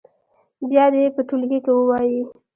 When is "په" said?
1.15-1.21